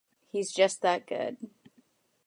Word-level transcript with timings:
He's 0.31 0.51
just 0.51 0.81
that 0.81 1.05
good. 1.05 1.37